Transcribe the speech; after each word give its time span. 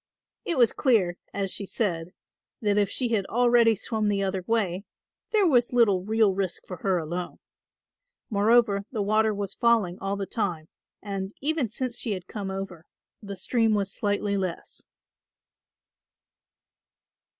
It 0.45 0.57
was 0.57 0.71
clear, 0.73 1.19
as 1.31 1.51
she 1.51 1.67
said, 1.67 2.15
that 2.59 2.75
if 2.79 2.89
she 2.89 3.09
had 3.09 3.27
already 3.27 3.75
swum 3.75 4.07
the 4.09 4.23
other 4.23 4.43
way, 4.47 4.83
there 5.29 5.45
was 5.45 5.73
little 5.73 6.01
real 6.03 6.33
risk 6.33 6.65
for 6.65 6.77
her 6.77 6.97
alone. 6.97 7.37
Moreover 8.27 8.83
the 8.91 9.03
water 9.03 9.31
was 9.31 9.53
falling 9.53 9.99
all 9.99 10.15
the 10.15 10.25
time 10.25 10.69
and, 11.03 11.35
even 11.39 11.69
since 11.69 11.99
she 11.99 12.13
had 12.13 12.25
come 12.25 12.49
over, 12.49 12.87
the 13.21 13.35
stream 13.35 13.75
was 13.75 13.93
slightly 13.93 14.35
less. 14.37 14.81